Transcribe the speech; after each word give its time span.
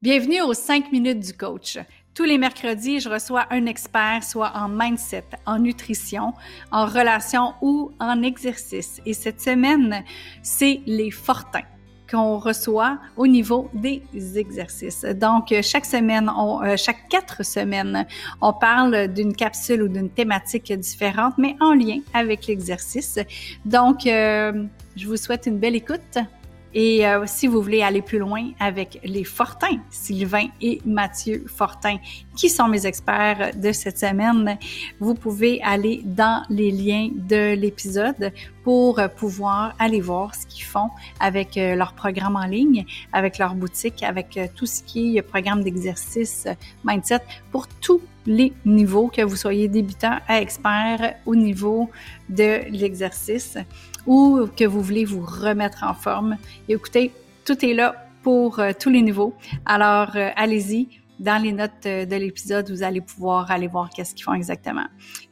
Bienvenue 0.00 0.42
aux 0.42 0.54
5 0.54 0.92
minutes 0.92 1.18
du 1.18 1.32
coach. 1.32 1.76
Tous 2.14 2.22
les 2.22 2.38
mercredis, 2.38 3.00
je 3.00 3.08
reçois 3.08 3.46
un 3.50 3.66
expert, 3.66 4.22
soit 4.22 4.52
en 4.54 4.68
mindset, 4.68 5.24
en 5.44 5.58
nutrition, 5.58 6.34
en 6.70 6.86
relation 6.86 7.54
ou 7.62 7.90
en 7.98 8.22
exercice. 8.22 9.00
Et 9.06 9.12
cette 9.12 9.40
semaine, 9.40 10.04
c'est 10.40 10.82
les 10.86 11.10
fortins 11.10 11.64
qu'on 12.08 12.38
reçoit 12.38 13.00
au 13.16 13.26
niveau 13.26 13.70
des 13.74 14.00
exercices. 14.36 15.04
Donc, 15.04 15.52
chaque 15.62 15.84
semaine, 15.84 16.30
euh, 16.30 16.76
chaque 16.76 17.08
quatre 17.08 17.44
semaines, 17.44 18.06
on 18.40 18.52
parle 18.52 19.08
d'une 19.08 19.34
capsule 19.34 19.82
ou 19.82 19.88
d'une 19.88 20.10
thématique 20.10 20.72
différente, 20.74 21.34
mais 21.38 21.56
en 21.58 21.74
lien 21.74 21.98
avec 22.14 22.46
l'exercice. 22.46 23.18
Donc, 23.64 24.06
euh, 24.06 24.64
je 24.94 25.08
vous 25.08 25.16
souhaite 25.16 25.46
une 25.46 25.58
belle 25.58 25.74
écoute. 25.74 26.18
Et 26.80 27.04
euh, 27.04 27.24
si 27.26 27.48
vous 27.48 27.60
voulez 27.60 27.82
aller 27.82 28.02
plus 28.02 28.20
loin 28.20 28.52
avec 28.60 29.00
les 29.02 29.24
Fortins, 29.24 29.80
Sylvain 29.90 30.46
et 30.60 30.80
Mathieu 30.86 31.44
Fortin, 31.48 31.96
qui 32.38 32.48
sont 32.48 32.68
mes 32.68 32.86
experts 32.86 33.50
de 33.56 33.72
cette 33.72 33.98
semaine, 33.98 34.58
vous 35.00 35.14
pouvez 35.14 35.60
aller 35.60 36.02
dans 36.04 36.44
les 36.48 36.70
liens 36.70 37.08
de 37.12 37.54
l'épisode 37.54 38.32
pour 38.62 39.00
pouvoir 39.16 39.74
aller 39.80 40.00
voir 40.00 40.36
ce 40.36 40.46
qu'ils 40.46 40.64
font 40.64 40.88
avec 41.18 41.56
euh, 41.56 41.74
leur 41.74 41.94
programme 41.94 42.36
en 42.36 42.46
ligne, 42.46 42.86
avec 43.12 43.38
leur 43.38 43.56
boutique, 43.56 44.04
avec 44.04 44.36
euh, 44.36 44.46
tout 44.54 44.66
ce 44.66 44.84
qui 44.84 45.16
est 45.16 45.22
programme 45.22 45.64
d'exercice 45.64 46.46
mindset 46.84 47.22
pour 47.50 47.66
tous 47.66 48.00
les 48.24 48.52
niveaux, 48.64 49.08
que 49.08 49.22
vous 49.22 49.36
soyez 49.36 49.66
débutant 49.66 50.18
à 50.28 50.40
expert 50.40 51.16
au 51.26 51.34
niveau 51.34 51.90
de 52.28 52.70
l'exercice 52.70 53.58
ou 54.06 54.46
que 54.56 54.64
vous 54.64 54.80
voulez 54.80 55.04
vous 55.04 55.26
remettre 55.26 55.82
en 55.82 55.94
forme. 55.94 56.36
écoutez, 56.68 57.10
tout 57.44 57.64
est 57.64 57.74
là 57.74 57.96
pour 58.22 58.60
euh, 58.60 58.70
tous 58.78 58.90
les 58.90 59.02
niveaux. 59.02 59.34
Alors, 59.66 60.12
allez-y. 60.36 60.97
Dans 61.18 61.42
les 61.42 61.52
notes 61.52 61.86
euh, 61.86 62.04
de 62.04 62.16
l'épisode, 62.16 62.70
vous 62.70 62.82
allez 62.82 63.00
pouvoir 63.00 63.50
aller 63.50 63.66
voir 63.66 63.90
qu'est-ce 63.90 64.14
qu'ils 64.14 64.24
font 64.24 64.34
exactement. 64.34 64.86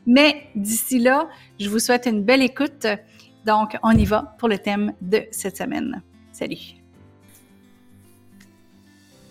Mais 0.07 0.49
d'ici 0.55 0.99
là, 0.99 1.29
je 1.61 1.69
vous 1.69 1.79
souhaite 1.79 2.07
une 2.07 2.23
belle 2.23 2.43
écoute. 2.43 2.87
Donc, 3.45 3.77
on 3.83 3.93
y 3.93 4.05
va 4.05 4.35
pour 4.39 4.49
le 4.49 4.59
thème 4.59 4.93
de 5.01 5.23
cette 5.31 5.57
semaine. 5.57 6.03
Salut! 6.33 6.83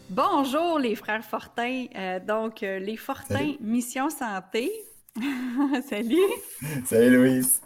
Bonjour 0.10 0.80
les 0.80 0.96
frères 0.96 1.26
Fortin. 1.26 1.86
donc, 2.26 2.62
les 2.62 2.96
Fortin 2.96 3.56
Mission 3.60 4.10
Santé. 4.10 4.72
Salut! 5.90 6.18
Salut 6.86 7.18
Louise! 7.18 7.62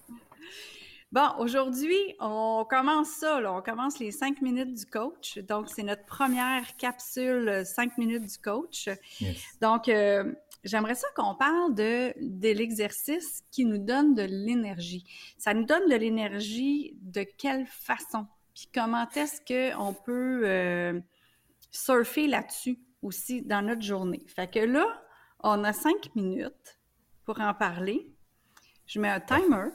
Bon, 1.11 1.27
aujourd'hui, 1.39 1.97
on 2.19 2.67
commence 2.69 3.09
ça, 3.09 3.41
là. 3.41 3.51
on 3.51 3.63
commence 3.63 3.97
les 3.97 4.11
cinq 4.11 4.43
minutes 4.43 4.75
du 4.75 4.85
coach. 4.85 5.39
Donc, 5.39 5.67
c'est 5.67 5.81
notre 5.81 6.05
première 6.05 6.77
capsule 6.77 7.63
cinq 7.65 7.97
minutes 7.97 8.25
du 8.27 8.37
coach. 8.37 8.89
Donc, 9.59 9.89
euh, 9.89 10.31
j'aimerais 10.63 10.93
ça 10.93 11.07
qu'on 11.15 11.33
parle 11.33 11.73
de, 11.73 12.13
de 12.21 12.49
l'exercice 12.49 13.41
qui 13.49 13.65
nous 13.65 13.79
donne 13.79 14.13
de 14.13 14.21
l'énergie. 14.21 15.03
Ça 15.39 15.55
nous 15.55 15.65
donne 15.65 15.89
de 15.89 15.95
l'énergie 15.95 16.95
de 17.01 17.23
quelle 17.23 17.65
façon? 17.65 18.27
Puis 18.53 18.69
comment 18.71 19.09
est-ce 19.15 19.41
qu'on 19.41 19.93
peut 19.93 20.41
euh, 20.43 20.99
surfer 21.71 22.27
là-dessus 22.27 22.77
aussi 23.01 23.41
dans 23.41 23.63
notre 23.63 23.81
journée? 23.81 24.21
Fait 24.27 24.51
que 24.51 24.59
là, 24.59 24.85
on 25.39 25.63
a 25.63 25.73
cinq 25.73 26.13
minutes 26.13 26.79
pour 27.25 27.41
en 27.41 27.55
parler. 27.55 28.13
Je 28.85 28.99
mets 28.99 29.09
un 29.09 29.19
timer. 29.21 29.69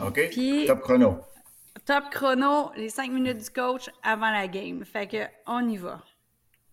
OK? 0.00 0.66
top 0.66 0.80
chrono. 0.80 1.20
Top 1.84 2.04
chrono, 2.10 2.70
les 2.76 2.88
cinq 2.90 3.10
minutes 3.10 3.38
du 3.38 3.50
coach 3.50 3.90
avant 4.02 4.30
la 4.30 4.46
game. 4.48 4.84
Fait 4.84 5.06
que 5.06 5.24
on 5.46 5.68
y 5.68 5.76
va. 5.76 6.00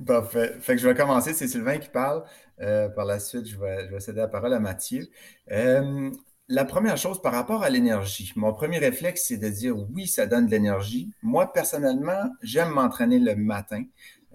Parfait. 0.06 0.56
Fait 0.62 0.76
que 0.76 0.82
je 0.82 0.88
vais 0.88 0.96
commencer. 0.96 1.34
C'est 1.34 1.48
Sylvain 1.48 1.78
qui 1.78 1.90
parle. 1.90 2.24
Euh, 2.62 2.90
par 2.90 3.06
la 3.06 3.20
suite, 3.20 3.48
je 3.48 3.58
vais, 3.58 3.86
je 3.86 3.92
vais, 3.92 4.00
céder 4.00 4.20
la 4.20 4.28
parole 4.28 4.54
à 4.54 4.60
Mathieu. 4.60 5.08
Euh, 5.52 6.12
la 6.50 6.66
première 6.66 6.98
chose 6.98 7.22
par 7.22 7.32
rapport 7.32 7.62
à 7.62 7.70
l'énergie, 7.70 8.34
mon 8.36 8.52
premier 8.54 8.80
réflexe, 8.80 9.26
c'est 9.28 9.38
de 9.38 9.50
dire 9.50 9.76
oui, 9.94 10.08
ça 10.08 10.26
donne 10.26 10.48
de 10.48 10.52
l'énergie. 10.52 11.14
Moi, 11.22 11.54
personnellement, 11.54 12.24
j'aime 12.42 12.70
m'entraîner 12.70 13.20
le 13.20 13.36
matin. 13.36 13.84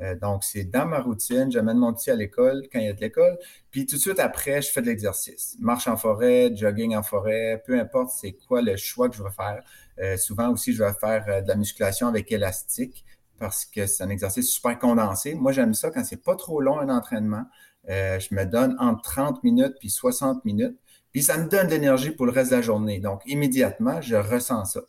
Euh, 0.00 0.14
donc, 0.16 0.44
c'est 0.44 0.64
dans 0.64 0.86
ma 0.86 1.00
routine. 1.00 1.50
J'amène 1.50 1.76
mon 1.76 1.92
petit 1.92 2.12
à 2.12 2.14
l'école 2.14 2.68
quand 2.72 2.78
il 2.78 2.86
y 2.86 2.88
a 2.88 2.92
de 2.92 3.00
l'école. 3.00 3.36
Puis 3.72 3.86
tout 3.86 3.96
de 3.96 4.00
suite 4.00 4.20
après, 4.20 4.62
je 4.62 4.70
fais 4.70 4.80
de 4.80 4.86
l'exercice. 4.86 5.56
Marche 5.58 5.88
en 5.88 5.96
forêt, 5.96 6.54
jogging 6.54 6.94
en 6.94 7.02
forêt, 7.02 7.62
peu 7.66 7.78
importe 7.78 8.10
c'est 8.10 8.32
quoi 8.32 8.62
le 8.62 8.76
choix 8.76 9.08
que 9.08 9.16
je 9.16 9.22
vais 9.22 9.30
faire. 9.30 9.64
Euh, 9.98 10.16
souvent 10.16 10.50
aussi, 10.50 10.72
je 10.72 10.84
vais 10.84 10.92
faire 10.92 11.24
euh, 11.28 11.40
de 11.40 11.48
la 11.48 11.56
musculation 11.56 12.06
avec 12.06 12.30
élastique 12.30 13.04
parce 13.40 13.64
que 13.64 13.86
c'est 13.86 14.04
un 14.04 14.10
exercice 14.10 14.52
super 14.52 14.78
condensé. 14.78 15.34
Moi, 15.34 15.50
j'aime 15.50 15.74
ça 15.74 15.90
quand 15.90 16.04
c'est 16.04 16.22
pas 16.22 16.36
trop 16.36 16.60
long 16.60 16.78
un 16.78 16.88
entraînement. 16.88 17.44
je 17.88 18.34
me 18.34 18.44
donne 18.44 18.76
entre 18.78 19.02
30 19.02 19.42
minutes 19.42 19.74
puis 19.80 19.90
60 19.90 20.44
minutes. 20.44 20.78
Puis 21.14 21.22
ça 21.22 21.38
me 21.38 21.48
donne 21.48 21.68
de 21.68 21.72
l'énergie 21.72 22.10
pour 22.10 22.26
le 22.26 22.32
reste 22.32 22.50
de 22.50 22.56
la 22.56 22.62
journée. 22.62 22.98
Donc, 22.98 23.22
immédiatement, 23.24 24.00
je 24.00 24.16
ressens 24.16 24.64
ça. 24.64 24.80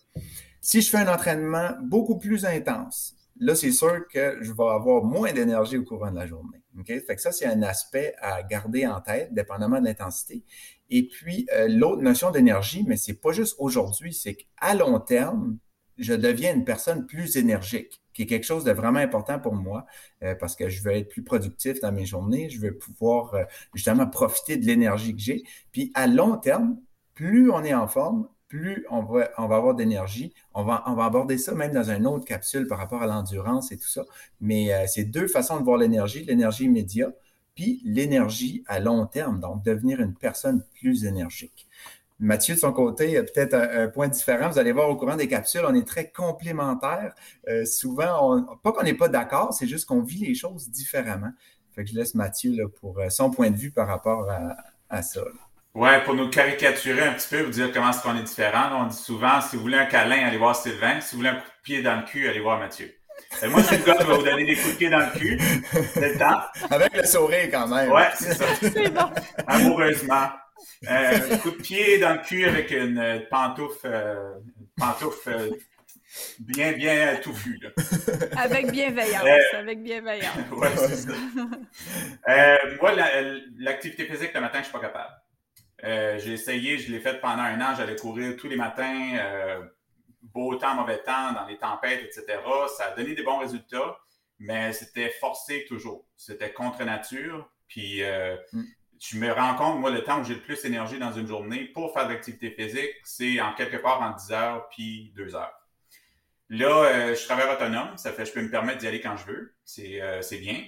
Si 0.59 0.81
je 0.81 0.89
fais 0.89 0.97
un 0.97 1.13
entraînement 1.13 1.73
beaucoup 1.83 2.17
plus 2.17 2.45
intense, 2.45 3.15
là, 3.39 3.53
c'est 3.53 3.71
sûr 3.71 4.07
que 4.11 4.39
je 4.41 4.51
vais 4.51 4.63
avoir 4.63 5.03
moins 5.03 5.31
d'énergie 5.31 5.77
au 5.77 5.83
courant 5.83 6.09
de 6.09 6.15
la 6.15 6.25
journée. 6.25 6.63
Okay? 6.79 6.99
Fait 6.99 7.15
que 7.15 7.21
ça, 7.21 7.31
c'est 7.31 7.45
un 7.45 7.61
aspect 7.61 8.15
à 8.19 8.41
garder 8.41 8.87
en 8.87 9.01
tête, 9.01 9.35
dépendamment 9.35 9.79
de 9.79 9.85
l'intensité. 9.85 10.43
Et 10.89 11.07
puis, 11.07 11.45
euh, 11.53 11.67
l'autre 11.67 12.01
notion 12.01 12.31
d'énergie, 12.31 12.83
mais 12.87 12.97
c'est 12.97 13.21
pas 13.21 13.31
juste 13.31 13.55
aujourd'hui, 13.59 14.11
c'est 14.11 14.33
qu'à 14.33 14.73
long 14.73 14.99
terme, 14.99 15.59
je 15.99 16.15
deviens 16.15 16.55
une 16.55 16.65
personne 16.65 17.05
plus 17.05 17.37
énergique, 17.37 18.01
qui 18.15 18.23
est 18.23 18.25
quelque 18.25 18.45
chose 18.45 18.63
de 18.63 18.71
vraiment 18.71 18.99
important 18.99 19.39
pour 19.39 19.53
moi, 19.53 19.85
euh, 20.23 20.33
parce 20.33 20.55
que 20.55 20.69
je 20.69 20.81
veux 20.81 20.93
être 20.93 21.09
plus 21.09 21.23
productif 21.23 21.79
dans 21.81 21.91
mes 21.91 22.05
journées, 22.05 22.49
je 22.49 22.59
veux 22.59 22.75
pouvoir 22.75 23.35
euh, 23.35 23.43
justement 23.75 24.07
profiter 24.07 24.57
de 24.57 24.65
l'énergie 24.65 25.13
que 25.13 25.21
j'ai. 25.21 25.43
Puis 25.71 25.91
à 25.93 26.07
long 26.07 26.37
terme, 26.37 26.77
plus 27.13 27.51
on 27.51 27.63
est 27.63 27.73
en 27.73 27.87
forme, 27.87 28.27
plus 28.47 28.85
on 28.89 29.03
va, 29.03 29.29
on 29.37 29.47
va 29.47 29.57
avoir 29.57 29.75
d'énergie. 29.75 30.33
On 30.53 30.63
va, 30.63 30.83
on 30.87 30.93
va 30.93 31.05
aborder 31.05 31.37
ça 31.37 31.53
même 31.53 31.73
dans 31.73 31.91
une 31.91 32.07
autre 32.07 32.25
capsule 32.25 32.67
par 32.67 32.77
rapport 32.77 33.01
à 33.01 33.07
l'endurance 33.07 33.71
et 33.71 33.77
tout 33.77 33.87
ça. 33.87 34.03
Mais 34.39 34.73
euh, 34.73 34.85
c'est 34.87 35.03
deux 35.03 35.27
façons 35.27 35.59
de 35.59 35.63
voir 35.63 35.77
l'énergie, 35.77 36.23
l'énergie 36.23 36.65
immédiate, 36.65 37.15
puis 37.53 37.81
l'énergie 37.83 38.63
à 38.67 38.79
long 38.79 39.05
terme, 39.07 39.39
donc 39.39 39.63
devenir 39.63 39.99
une 39.99 40.13
personne 40.13 40.63
plus 40.79 41.05
énergique. 41.05 41.67
Mathieu, 42.19 42.55
de 42.55 42.59
son 42.59 42.71
côté, 42.71 43.21
peut-être 43.21 43.53
un, 43.53 43.87
point 43.87 44.07
différent. 44.07 44.49
Vous 44.49 44.59
allez 44.59 44.71
voir 44.71 44.89
au 44.89 44.95
courant 44.95 45.15
des 45.15 45.27
capsules, 45.27 45.63
on 45.67 45.73
est 45.73 45.87
très 45.87 46.09
complémentaires. 46.11 47.13
Euh, 47.49 47.65
souvent, 47.65 48.57
pas 48.63 48.71
qu'on 48.71 48.83
n'est 48.83 48.93
pas 48.93 49.09
d'accord, 49.09 49.53
c'est 49.53 49.67
juste 49.67 49.85
qu'on 49.85 50.01
vit 50.01 50.25
les 50.25 50.35
choses 50.35 50.69
différemment. 50.69 51.31
Fait 51.73 51.83
que 51.83 51.89
je 51.89 51.95
laisse 51.95 52.15
Mathieu 52.15 52.55
là, 52.55 52.69
pour 52.79 52.99
euh, 52.99 53.09
son 53.09 53.31
point 53.31 53.51
de 53.51 53.57
vue 53.57 53.71
par 53.71 53.87
rapport 53.87 54.29
à, 54.29 54.55
à 54.89 55.01
ça. 55.01 55.21
Ouais, 55.73 56.01
pour 56.05 56.13
nous 56.13 56.29
caricaturer 56.29 57.01
un 57.01 57.13
petit 57.13 57.27
peu, 57.29 57.41
vous 57.41 57.51
dire 57.51 57.69
comment 57.73 57.89
est-ce 57.89 58.01
qu'on 58.01 58.15
est 58.15 58.23
différent. 58.23 58.85
On 58.85 58.87
dit 58.87 58.95
souvent, 58.95 59.41
si 59.41 59.57
vous 59.57 59.63
voulez 59.63 59.77
un 59.77 59.85
câlin, 59.85 60.25
allez 60.25 60.37
voir 60.37 60.55
Sylvain. 60.55 61.01
Si 61.01 61.11
vous 61.15 61.17
voulez 61.17 61.31
un 61.31 61.35
coup 61.35 61.41
de 61.41 61.63
pied 61.63 61.81
dans 61.81 61.97
le 61.97 62.03
cul, 62.03 62.29
allez 62.29 62.39
voir 62.39 62.59
Mathieu. 62.59 62.95
Et 63.43 63.47
moi, 63.49 63.61
c'est 63.61 63.79
le 63.79 63.83
gars 63.83 63.95
qui 63.95 64.05
va 64.05 64.15
vous 64.15 64.23
donner 64.23 64.45
des 64.45 64.55
coups 64.55 64.71
de 64.71 64.77
pied 64.77 64.89
dans 64.89 64.99
le 64.99 65.19
cul. 65.19 65.37
C'est 65.93 66.13
le 66.13 66.17
temps. 66.17 66.39
Avec 66.69 66.95
le 66.95 67.05
sourire 67.05 67.49
quand 67.51 67.67
même. 67.67 67.91
Ouais, 67.91 68.07
c'est 68.15 68.35
ça. 68.35 68.45
c'est 68.61 68.89
bon. 68.89 69.11
Amoureusement. 69.47 70.29
Euh, 70.89 71.37
coup 71.37 71.51
de 71.51 71.61
pied 71.61 71.97
dans 71.99 72.13
le 72.13 72.19
cul 72.19 72.45
avec 72.45 72.71
une 72.71 73.25
pantoufle, 73.29 73.79
euh, 73.85 74.33
pantoufle 74.77 75.29
euh, 75.29 75.49
bien, 76.39 76.73
bien 76.73 77.15
touffue. 77.17 77.59
Là. 77.61 77.69
Avec 78.37 78.71
bienveillance. 78.71 79.25
Euh, 79.25 79.59
avec 79.59 79.83
bienveillance. 79.83 80.35
ouais, 80.51 80.69
c'est 80.75 80.95
ça. 80.95 81.13
Euh, 82.27 82.57
moi, 82.79 82.93
l'activité 83.57 84.05
physique 84.05 84.33
le 84.33 84.41
matin, 84.41 84.59
je 84.59 84.63
suis 84.65 84.73
pas 84.73 84.79
capable. 84.79 85.13
Euh, 85.83 86.17
j'ai 86.19 86.33
essayé, 86.33 86.77
je 86.77 86.91
l'ai 86.91 86.99
fait 86.99 87.19
pendant 87.19 87.43
un 87.43 87.59
an, 87.61 87.75
j'allais 87.75 87.95
courir 87.95 88.35
tous 88.37 88.47
les 88.47 88.55
matins, 88.55 89.17
euh, 89.17 89.61
beau 90.21 90.55
temps, 90.55 90.75
mauvais 90.75 91.03
temps, 91.03 91.33
dans 91.33 91.45
les 91.45 91.57
tempêtes, 91.57 92.03
etc. 92.03 92.39
Ça 92.77 92.85
a 92.85 92.95
donné 92.95 93.13
des 93.13 93.23
bons 93.23 93.39
résultats, 93.39 93.97
mais 94.39 94.73
c'était 94.73 95.09
forcé 95.09 95.65
toujours. 95.67 96.05
C'était 96.15 96.53
contre 96.53 96.83
nature. 96.83 97.49
Puis 97.67 98.03
euh, 98.03 98.35
mm. 98.53 98.63
Je 99.09 99.17
me 99.17 99.31
rends 99.31 99.55
compte, 99.55 99.79
moi, 99.79 99.91
le 99.91 100.03
temps 100.03 100.21
où 100.21 100.23
j'ai 100.23 100.35
le 100.35 100.41
plus 100.41 100.61
d'énergie 100.61 100.97
dans 100.99 101.11
une 101.11 101.27
journée 101.27 101.65
pour 101.65 101.93
faire 101.93 102.07
de 102.07 102.13
l'activité 102.13 102.51
physique, 102.51 102.93
c'est 103.03 103.39
en 103.41 103.53
quelque 103.53 103.77
part 103.77 104.01
en 104.01 104.11
10 104.11 104.31
heures 104.31 104.69
puis 104.69 105.11
2 105.15 105.35
heures. 105.35 105.53
Là, 106.49 107.13
je 107.13 107.25
travaille 107.25 107.51
autonome, 107.53 107.97
ça 107.97 108.11
fait 108.11 108.23
que 108.23 108.29
je 108.29 108.33
peux 108.33 108.41
me 108.41 108.51
permettre 108.51 108.79
d'y 108.79 108.87
aller 108.87 109.01
quand 109.01 109.17
je 109.17 109.25
veux. 109.25 109.55
C'est 109.63 110.39
bien. 110.39 110.63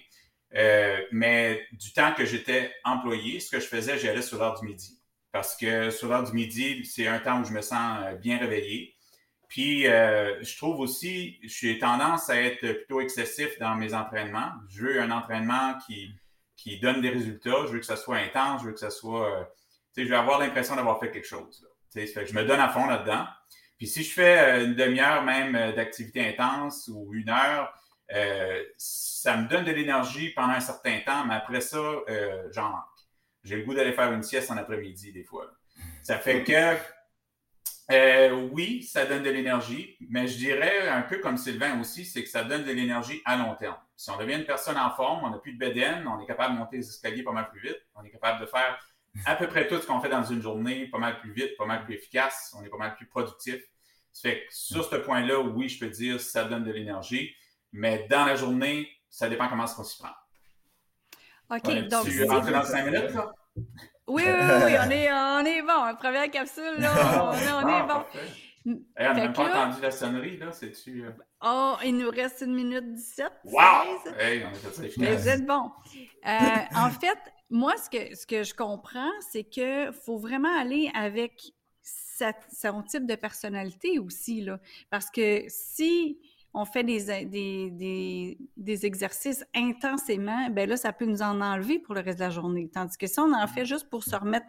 mais 1.11 1.65
du 1.71 1.93
temps 1.93 2.13
que 2.13 2.25
j'étais 2.25 2.73
employé, 2.83 3.39
ce 3.39 3.51
que 3.51 3.59
je 3.59 3.67
faisais, 3.67 3.97
j'allais 3.97 4.21
sur 4.21 4.39
l'heure 4.39 4.59
du 4.59 4.65
midi 4.65 4.97
parce 5.37 5.55
que 5.55 5.91
sur 5.91 6.09
l'heure 6.09 6.23
du 6.23 6.33
midi, 6.33 6.83
c'est 6.83 7.07
un 7.07 7.19
temps 7.19 7.41
où 7.41 7.45
je 7.45 7.51
me 7.51 7.61
sens 7.61 7.99
euh, 8.03 8.15
bien 8.15 8.39
réveillé. 8.39 8.95
Puis, 9.47 9.87
euh, 9.87 10.43
je 10.43 10.57
trouve 10.57 10.79
aussi, 10.79 11.39
j'ai 11.43 11.77
tendance 11.77 12.29
à 12.31 12.41
être 12.41 12.59
plutôt 12.59 13.01
excessif 13.01 13.57
dans 13.59 13.75
mes 13.75 13.93
entraînements. 13.93 14.51
Je 14.67 14.81
veux 14.81 14.99
un 14.99 15.11
entraînement 15.11 15.77
qui, 15.85 16.11
qui 16.57 16.79
donne 16.79 16.99
des 16.99 17.09
résultats. 17.09 17.65
Je 17.67 17.71
veux 17.71 17.79
que 17.79 17.85
ça 17.85 17.95
soit 17.95 18.17
intense. 18.17 18.61
Je 18.61 18.67
veux 18.67 18.73
que 18.73 18.79
ça 18.79 18.89
soit. 18.89 19.31
Euh, 19.31 19.43
tu 19.93 20.01
sais, 20.01 20.05
je 20.05 20.09
veux 20.09 20.17
avoir 20.17 20.39
l'impression 20.39 20.75
d'avoir 20.75 20.99
fait 20.99 21.11
quelque 21.11 21.27
chose. 21.27 21.65
Tu 21.93 22.05
sais, 22.05 22.25
je 22.25 22.33
me 22.33 22.43
donne 22.43 22.59
à 22.59 22.67
fond 22.67 22.85
là-dedans. 22.85 23.25
Puis, 23.77 23.87
si 23.87 24.03
je 24.03 24.11
fais 24.11 24.65
une 24.65 24.75
demi-heure 24.75 25.23
même 25.23 25.53
d'activité 25.75 26.27
intense 26.27 26.89
ou 26.93 27.13
une 27.13 27.29
heure, 27.29 27.73
Euh, 28.13 28.63
ça 28.77 29.35
me 29.35 29.49
donne 29.49 29.65
de 29.65 29.73
l'énergie 29.73 30.29
pendant 30.29 30.53
un 30.53 30.61
certain 30.61 30.97
temps, 31.05 31.25
mais 31.25 31.35
après 31.35 31.59
ça, 31.59 31.77
euh, 31.77 32.47
j'en 32.53 32.69
manque. 32.69 32.99
J'ai 33.43 33.57
le 33.57 33.63
goût 33.65 33.73
d'aller 33.73 33.91
faire 33.91 34.13
une 34.13 34.23
sieste 34.23 34.49
en 34.49 34.55
après-midi 34.55 35.11
des 35.11 35.25
fois. 35.25 35.45
Ça 36.03 36.17
fait 36.17 36.41
que, 36.45 36.77
euh, 37.89 38.49
oui, 38.51 38.83
ça 38.83 39.05
donne 39.05 39.23
de 39.23 39.29
l'énergie, 39.29 39.95
mais 40.09 40.27
je 40.27 40.37
dirais 40.37 40.89
un 40.89 41.03
peu 41.03 41.19
comme 41.19 41.37
Sylvain 41.37 41.79
aussi, 41.79 42.05
c'est 42.05 42.21
que 42.21 42.29
ça 42.29 42.43
donne 42.43 42.63
de 42.65 42.71
l'énergie 42.71 43.21
à 43.23 43.37
long 43.37 43.55
terme. 43.55 43.77
Si 43.95 44.09
on 44.09 44.17
devient 44.17 44.35
une 44.35 44.45
personne 44.45 44.77
en 44.77 44.91
forme, 44.91 45.23
on 45.23 45.29
n'a 45.29 45.37
plus 45.37 45.53
de 45.53 45.57
BDN, 45.57 46.05
on 46.07 46.19
est 46.19 46.25
capable 46.25 46.55
de 46.55 46.59
monter 46.59 46.77
les 46.77 46.87
escaliers 46.87 47.23
pas 47.23 47.31
mal 47.31 47.49
plus 47.49 47.61
vite, 47.61 47.81
on 47.95 48.03
est 48.03 48.09
capable 48.09 48.41
de 48.41 48.45
faire 48.45 48.77
à 49.25 49.35
peu 49.35 49.47
près 49.47 49.67
tout 49.67 49.79
ce 49.79 49.87
qu'on 49.87 50.01
fait 50.01 50.09
dans 50.09 50.23
une 50.23 50.41
journée 50.41 50.87
pas 50.87 50.97
mal 50.97 51.19
plus 51.19 51.31
vite, 51.31 51.55
pas 51.57 51.65
mal 51.65 51.85
plus 51.85 51.95
efficace, 51.95 52.53
on 52.59 52.63
est 52.63 52.69
pas 52.69 52.77
mal 52.77 52.95
plus 52.95 53.07
productif. 53.07 53.61
Ça 54.11 54.29
fait 54.29 54.45
que 54.47 54.53
sur 54.53 54.83
ce 54.83 54.97
point-là, 54.97 55.39
oui, 55.39 55.69
je 55.69 55.79
peux 55.79 55.89
dire 55.89 56.19
ça 56.19 56.43
donne 56.43 56.65
de 56.65 56.71
l'énergie. 56.71 57.33
Mais 57.71 58.05
dans 58.09 58.25
la 58.25 58.35
journée, 58.35 58.89
ça 59.09 59.29
dépend 59.29 59.47
comment 59.47 59.65
on 59.65 59.83
s'y 59.83 60.01
prend. 60.01 60.13
OK, 61.49 61.87
donc. 61.87 62.05
Tu 62.05 62.23
rentres 62.25 62.51
dans 62.51 62.63
cinq 62.63 62.85
minutes, 62.85 63.13
là? 63.13 63.33
Oui, 64.07 64.23
oui, 64.25 64.33
oui, 64.65 64.73
on 64.79 64.89
est, 64.91 65.11
on 65.11 65.45
est 65.45 65.61
bon. 65.61 65.95
Première 65.99 66.31
capsule, 66.31 66.79
là, 66.79 66.93
on, 67.23 67.29
on 67.29 67.33
est 67.33 67.81
ah, 67.81 68.05
bon. 68.65 68.73
on 68.97 69.03
n'a 69.03 69.13
même 69.13 69.33
pas 69.33 69.65
entendu 69.65 69.81
la 69.81 69.91
sonnerie, 69.91 70.37
là, 70.37 70.51
c'est-tu... 70.51 71.05
Euh? 71.05 71.11
Oh, 71.43 71.75
il 71.83 71.97
nous 71.97 72.09
reste 72.09 72.41
une 72.41 72.55
minute 72.55 72.93
17. 72.93 73.31
Wow! 73.45 73.61
Hey, 74.17 74.45
on 74.45 74.53
fait. 74.53 74.91
Mais 74.97 75.15
vous 75.15 75.27
êtes 75.27 75.45
bon. 75.45 75.71
Euh, 76.25 76.29
en 76.75 76.89
fait, 76.89 77.19
moi, 77.49 77.75
ce 77.77 77.89
que, 77.89 78.15
ce 78.15 78.25
que 78.25 78.43
je 78.43 78.53
comprends, 78.53 79.11
c'est 79.29 79.43
qu'il 79.43 79.91
faut 80.05 80.17
vraiment 80.17 80.57
aller 80.59 80.89
avec 80.95 81.51
son 82.51 82.83
type 82.83 83.05
de 83.05 83.15
personnalité 83.15 83.99
aussi, 83.99 84.41
là. 84.41 84.59
Parce 84.89 85.11
que 85.11 85.43
si 85.47 86.19
on 86.57 86.65
fait 86.65 86.83
des, 86.83 87.25
des, 87.25 88.37
des, 88.57 88.85
exercices 88.85 89.45
intensément, 89.55 90.49
ben 90.49 90.67
là, 90.67 90.75
ça 90.75 90.91
peut 90.91 91.05
nous 91.05 91.21
en 91.21 91.39
enlever 91.39 91.77
pour 91.77 91.93
le 91.93 92.01
reste 92.01 92.17
de 92.17 92.23
la 92.23 92.31
journée. 92.31 92.67
Tandis 92.73 92.97
que 92.97 93.05
si 93.05 93.19
on 93.19 93.31
en 93.31 93.45
fait 93.45 93.63
juste 93.63 93.89
pour 93.91 94.03
se 94.03 94.15
remettre 94.15 94.47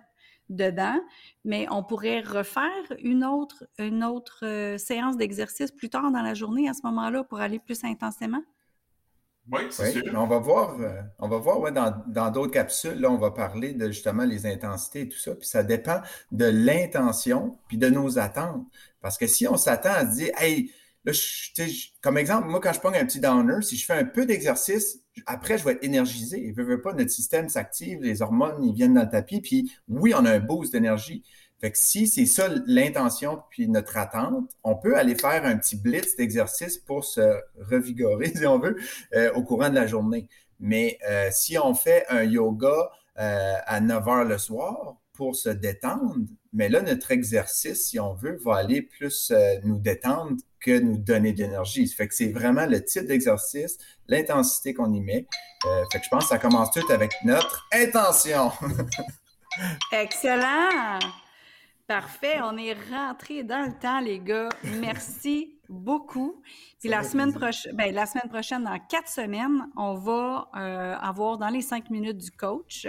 dedans, 0.49 0.99
mais 1.45 1.67
on 1.71 1.85
pourrait 1.85 2.21
refaire 2.21 2.97
une 3.01 3.25
autre, 3.25 3.65
une 3.79 4.03
autre 4.03 4.41
euh, 4.45 4.79
séance 4.79 5.19
d'exercice 5.19 5.71
plus 5.71 5.91
tard 5.91 6.11
dans 6.11 6.23
la 6.23 6.33
journée 6.33 6.67
à 6.67 6.73
ce 6.73 6.81
moment-là 6.85 7.25
pour 7.25 7.41
aller 7.41 7.59
plus 7.59 7.85
intensément? 7.85 8.43
Oui, 9.53 9.61
c'est 9.71 9.93
sûr. 9.93 10.03
On 10.15 10.27
va 10.27 10.39
voir, 10.39 10.81
euh, 10.81 11.03
on 11.19 11.29
va 11.29 11.37
voir 11.37 11.71
dans 11.73 12.31
d'autres 12.31 12.53
capsules, 12.53 12.99
là, 12.99 13.11
on 13.11 13.19
va 13.19 13.33
parler 13.33 13.75
de 13.75 13.89
justement 13.89 14.25
les 14.25 14.47
intensités 14.47 15.03
et 15.03 15.09
tout 15.09 15.19
ça. 15.19 15.35
Puis 15.35 15.47
ça 15.47 15.63
dépend 15.63 16.01
de 16.33 16.47
l'intention 16.47 17.59
puis 17.69 17.77
de 17.77 17.89
nos 17.89 18.19
attentes. 18.19 18.65
Parce 19.03 19.19
que 19.19 19.27
si 19.27 19.47
on 19.47 19.59
s'attend 19.59 19.93
à 19.93 20.11
se 20.11 20.17
dire, 20.17 20.31
hey, 20.39 20.71
comme 22.01 22.19
exemple, 22.19 22.49
moi, 22.49 22.61
quand 22.61 22.73
je 22.73 22.81
prends 22.81 22.93
un 22.93 23.05
petit 23.05 23.21
downer, 23.21 23.63
si 23.63 23.77
je 23.77 23.85
fais 23.85 23.95
un 23.95 24.05
peu 24.05 24.27
d'exercice, 24.27 25.01
après, 25.27 25.59
je 25.59 25.65
vais 25.65 25.73
être 25.73 25.85
énergisé. 25.85 26.53
Je 26.57 26.63
veux 26.63 26.81
pas, 26.81 26.93
notre 26.93 27.11
système 27.11 27.49
s'active, 27.49 28.01
les 28.03 28.23
hormones, 28.23 28.63
ils 28.65 28.75
viennent 28.75 28.95
dans 28.95 29.03
le 29.03 29.09
tapis, 29.09 29.41
puis 29.41 29.73
oui, 29.89 30.15
on 30.15 30.25
a 30.25 30.33
un 30.33 30.41
boost 30.41 30.73
d'énergie. 30.73 31.23
Fait 31.61 31.73
que 31.73 31.79
si 31.79 32.07
c'est 32.07 32.27
ça 32.27 32.49
l'intention 32.67 33.43
puis 33.51 33.69
notre 33.69 33.97
attente, 33.97 34.49
on 34.63 34.77
peut 34.77 34.97
aller 34.97 35.17
faire 35.17 35.45
un 35.45 35.57
petit 35.57 35.77
blitz 35.77 36.15
d'exercice 36.15 36.79
pour 36.79 37.05
se 37.05 37.37
revigorer, 37.59 38.29
si 38.35 38.47
on 38.47 38.59
veut, 38.59 38.77
euh, 39.15 39.33
au 39.35 39.43
courant 39.43 39.69
de 39.69 39.75
la 39.75 39.87
journée. 39.87 40.29
Mais 40.61 40.99
euh, 41.09 41.29
si 41.33 41.59
on 41.59 41.75
fait 41.75 42.05
un 42.09 42.23
yoga 42.23 42.91
euh, 43.19 43.55
à 43.67 43.81
9 43.81 44.09
heures 44.09 44.25
le 44.25 44.39
soir 44.39 44.97
pour 45.19 45.35
se 45.35 45.49
détendre, 45.49 46.15
mais 46.53 46.69
là, 46.69 46.81
notre 46.81 47.11
exercice, 47.11 47.89
si 47.89 47.99
on 47.99 48.15
veut, 48.15 48.39
va 48.45 48.55
aller 48.55 48.83
plus 48.83 49.33
nous 49.65 49.81
détendre 49.81 50.37
que 50.61 50.79
nous 50.79 50.97
donner 50.97 51.33
de 51.33 51.43
l'énergie. 51.43 51.89
Fait 51.89 52.07
que 52.07 52.15
c'est 52.15 52.31
vraiment 52.31 52.67
le 52.67 52.85
type 52.85 53.05
d'exercice, 53.05 53.79
l'intensité 54.07 54.75
qu'on 54.75 54.93
y 54.93 55.01
met. 55.01 55.27
Euh, 55.67 55.85
fait 55.91 55.99
que 55.99 56.05
je 56.05 56.09
pense 56.09 56.23
que 56.23 56.29
ça 56.29 56.39
commence 56.39 56.71
tout 56.71 56.87
avec 56.93 57.11
notre 57.25 57.67
intention. 57.73 58.53
Excellent! 59.93 61.01
Parfait, 61.89 62.37
on 62.41 62.57
est 62.57 62.77
rentré 62.89 63.43
dans 63.43 63.67
le 63.67 63.77
temps, 63.77 63.99
les 63.99 64.21
gars. 64.21 64.51
Merci 64.81 65.58
beaucoup. 65.69 66.43
Puis 66.81 66.89
la 66.89 67.03
semaine, 67.03 67.33
prochaine, 67.33 67.77
ben, 67.77 67.95
la 67.95 68.07
semaine 68.07 68.29
prochaine, 68.29 68.65
dans 68.65 68.79
quatre 68.89 69.09
semaines, 69.09 69.69
on 69.77 69.95
va 69.95 70.49
euh, 70.57 70.95
avoir 70.97 71.39
dans 71.39 71.49
les 71.49 71.61
cinq 71.61 71.91
minutes 71.91 72.19
du 72.19 72.31
coach, 72.31 72.87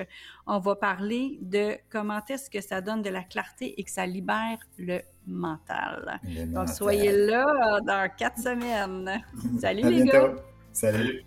on 0.48 0.60
va 0.60 0.76
parler 0.76 1.38
de 1.42 1.78
comment 1.90 2.22
est-ce 2.30 2.50
que 2.50 2.62
ça 2.62 2.82
donne 2.82 3.02
de 3.02 3.10
la 3.10 3.24
clarté 3.24 3.80
et 3.80 3.84
que 3.84 3.92
ça 3.92 4.06
libère 4.06 4.60
le 4.78 5.02
mental. 5.28 6.20
Donc, 6.48 6.70
soyez 6.70 7.12
là 7.12 7.80
dans 7.82 8.10
quatre 8.16 8.40
semaines. 8.40 9.22
Salut 9.60 9.90
les 9.90 10.06
gars. 10.06 10.34
Salut. 10.72 11.24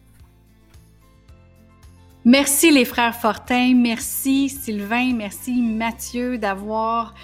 Merci 2.25 2.71
les 2.71 2.85
frères 2.85 3.17
Fortin, 3.17 3.75
merci 3.75 4.49
Sylvain, 4.49 5.13
merci 5.13 5.61
Mathieu 5.61 6.39
d'avoir 6.39 7.15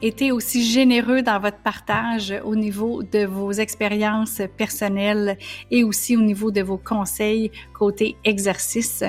été 0.00 0.32
aussi 0.32 0.64
généreux 0.64 1.22
dans 1.22 1.40
votre 1.40 1.58
partage 1.58 2.34
au 2.44 2.54
niveau 2.54 3.02
de 3.02 3.24
vos 3.24 3.52
expériences 3.52 4.42
personnelles 4.56 5.36
et 5.70 5.84
aussi 5.84 6.16
au 6.16 6.20
niveau 6.20 6.50
de 6.50 6.62
vos 6.62 6.78
conseils 6.78 7.50
côté 7.78 8.16
exercice. 8.24 9.04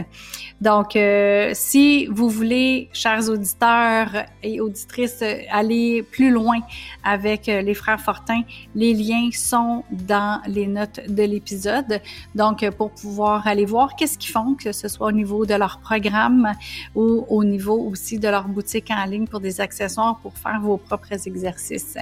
Donc, 0.61 0.95
euh, 0.95 1.51
si 1.53 2.05
vous 2.07 2.29
voulez, 2.29 2.89
chers 2.93 3.29
auditeurs 3.29 4.25
et 4.43 4.61
auditrices, 4.61 5.23
aller 5.49 6.03
plus 6.03 6.31
loin 6.31 6.59
avec 7.03 7.49
euh, 7.49 7.61
les 7.61 7.73
frères 7.73 7.99
Fortin, 7.99 8.41
les 8.75 8.93
liens 8.93 9.29
sont 9.31 9.83
dans 9.91 10.41
les 10.47 10.67
notes 10.67 10.99
de 11.07 11.23
l'épisode. 11.23 12.01
Donc, 12.35 12.69
pour 12.71 12.91
pouvoir 12.91 13.47
aller 13.47 13.65
voir 13.65 13.95
qu'est-ce 13.95 14.17
qu'ils 14.17 14.31
font, 14.31 14.55
que 14.55 14.71
ce 14.71 14.87
soit 14.87 15.07
au 15.07 15.11
niveau 15.11 15.45
de 15.45 15.53
leur 15.55 15.79
programme 15.79 16.51
ou 16.93 17.25
au 17.29 17.43
niveau 17.43 17.77
aussi 17.89 18.19
de 18.19 18.27
leur 18.27 18.47
boutique 18.47 18.91
en 18.91 19.05
ligne 19.05 19.27
pour 19.27 19.39
des 19.39 19.61
accessoires 19.61 20.19
pour 20.21 20.37
faire 20.37 20.59
vos 20.61 20.78
propres 20.79 21.27
exercices. 21.27 21.97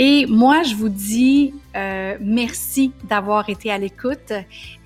Et 0.00 0.26
moi, 0.26 0.62
je 0.62 0.76
vous 0.76 0.88
dis 0.88 1.52
euh, 1.76 2.16
merci 2.20 2.92
d'avoir 3.08 3.50
été 3.50 3.72
à 3.72 3.78
l'écoute 3.78 4.32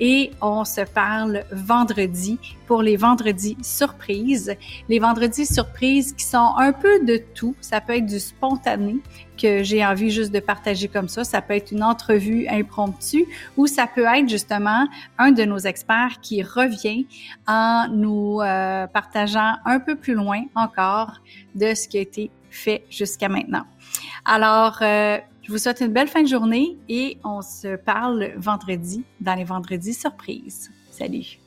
et 0.01 0.31
on 0.41 0.65
se 0.65 0.81
parle 0.81 1.45
vendredi 1.53 2.39
pour 2.67 2.83
les 2.83 2.97
vendredis 2.97 3.59
surprises. 3.63 4.57
Les 4.89 4.99
vendredis 4.99 5.45
surprises 5.45 6.15
qui 6.15 6.25
sont 6.25 6.55
un 6.57 6.73
peu 6.73 7.05
de 7.05 7.21
tout. 7.35 7.55
Ça 7.61 7.83
peut 7.83 7.95
être 7.95 8.07
du 8.07 8.19
spontané 8.19 8.97
que 9.37 9.63
j'ai 9.63 9.85
envie 9.85 10.11
juste 10.11 10.33
de 10.33 10.41
partager 10.41 10.89
comme 10.89 11.09
ça. 11.09 11.25
Ça 11.25 11.43
peut 11.43 11.55
être 11.55 11.73
une 11.73 11.85
entrevue 11.85 12.49
impromptue 12.49 13.27
ou 13.59 13.67
ça 13.67 13.87
peut 13.87 14.07
être 14.07 14.31
justement 14.31 14.89
un 15.19 15.33
de 15.33 15.45
nos 15.45 15.59
experts 15.59 16.21
qui 16.23 16.43
revient 16.43 17.07
en 17.47 17.87
nous 17.91 18.41
euh, 18.41 18.87
partageant 18.87 19.57
un 19.67 19.79
peu 19.79 19.95
plus 19.95 20.15
loin 20.15 20.43
encore 20.55 21.21
de 21.55 21.75
ce 21.75 21.87
qui 21.87 21.99
a 21.99 22.01
été 22.01 22.31
fait 22.55 22.85
jusqu'à 22.91 23.29
maintenant. 23.29 23.65
Alors, 24.25 24.79
euh, 24.83 25.19
je 25.43 25.51
vous 25.51 25.59
souhaite 25.59 25.81
une 25.81 25.93
belle 25.93 26.09
fin 26.09 26.23
de 26.23 26.29
journée 26.29 26.79
et 26.89 27.19
on 27.25 27.43
se 27.43 27.77
parle 27.77 28.33
vendredi 28.37 29.05
dans 29.21 29.35
les 29.35 29.45
vendredis 29.45 29.95
surprises. 29.95 30.71
Salut! 30.91 31.42